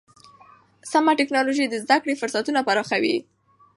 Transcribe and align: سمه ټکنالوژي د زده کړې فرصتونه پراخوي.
سمه 0.91 1.13
ټکنالوژي 1.19 1.65
د 1.69 1.75
زده 1.83 1.97
کړې 2.03 2.19
فرصتونه 2.21 2.59
پراخوي. 2.67 3.17